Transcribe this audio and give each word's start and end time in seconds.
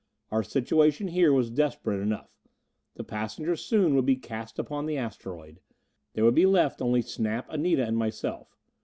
Our 0.31 0.41
situation 0.41 1.09
here 1.09 1.31
was 1.31 1.51
desperate 1.51 2.01
enough. 2.01 2.31
The 2.95 3.03
passengers 3.03 3.63
soon 3.63 3.93
would 3.93 4.05
be 4.07 4.15
cast 4.15 4.57
upon 4.57 4.87
the 4.87 4.97
asteroid: 4.97 5.59
there 6.15 6.25
would 6.25 6.33
be 6.33 6.47
left 6.47 6.81
only 6.81 7.03
Snap, 7.03 7.45
Anita 7.51 7.85
and 7.85 7.95
myself. 7.97 8.57